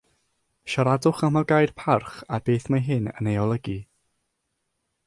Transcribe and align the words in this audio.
Siaradwch 0.71 1.21
am 1.27 1.37
y 1.41 1.43
gair 1.51 1.75
parch 1.83 2.17
a 2.39 2.41
beth 2.49 2.67
mae 2.73 2.87
hyn 2.89 3.13
yn 3.13 3.31
ei 3.35 3.39
olygu 3.45 3.79